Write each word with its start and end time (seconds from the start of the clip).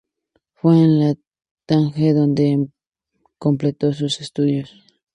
Fue 0.55 0.79
en 0.81 1.21
Tánger 1.67 2.15
donde 2.15 2.65
completó 3.37 3.93
sus 3.93 4.19
estudios. 4.19 4.73